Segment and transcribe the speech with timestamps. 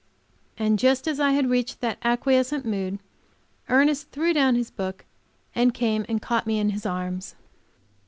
[0.57, 2.97] And just as I had reached that acquiescent mood
[3.69, 5.05] Ernest threw down his book,
[5.53, 7.35] and came and caught me in his arms.